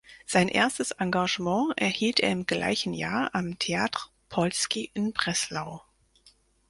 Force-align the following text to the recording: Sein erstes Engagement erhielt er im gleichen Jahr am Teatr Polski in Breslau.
Sein 0.25 0.47
erstes 0.47 0.89
Engagement 0.89 1.73
erhielt 1.77 2.19
er 2.21 2.31
im 2.31 2.47
gleichen 2.47 2.91
Jahr 2.91 3.35
am 3.35 3.59
Teatr 3.59 4.09
Polski 4.29 4.89
in 4.95 5.13
Breslau. 5.13 5.83